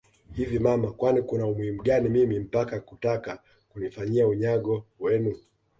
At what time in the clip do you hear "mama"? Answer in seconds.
0.59-0.91